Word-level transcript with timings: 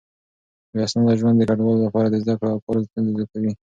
بې 0.71 0.79
اسناده 0.85 1.13
ژوند 1.19 1.35
د 1.37 1.43
کډوالو 1.49 1.83
لپاره 1.87 2.07
د 2.09 2.15
زده 2.23 2.33
کړو 2.39 2.51
او 2.53 2.59
کار 2.65 2.77
ستونزې 2.89 3.11
زياتوي. 3.17 3.51